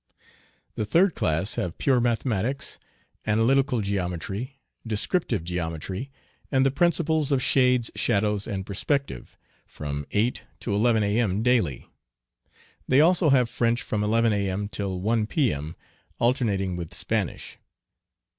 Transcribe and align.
The 0.73 0.83
third 0.83 1.13
class 1.13 1.57
have 1.57 1.77
pure 1.77 2.01
mathematics, 2.01 2.79
analytical 3.27 3.81
Geometry, 3.81 4.57
descriptive 4.87 5.43
geometry, 5.43 6.09
and 6.51 6.65
the 6.65 6.71
principles 6.71 7.31
of 7.31 7.43
shades, 7.43 7.91
shadows, 7.93 8.47
and 8.47 8.65
perspective, 8.65 9.37
from 9.67 10.07
8 10.09 10.41
to 10.61 10.73
11 10.73 11.03
A.M. 11.03 11.43
daily. 11.43 11.85
They 12.87 12.99
also 12.99 13.29
have 13.29 13.47
French 13.47 13.83
from 13.83 14.03
11 14.03 14.33
A.M., 14.33 14.69
till 14.69 14.99
1 14.99 15.27
P.M., 15.27 15.75
alternating 16.17 16.75
with 16.75 16.95
Spanish. 16.95 17.59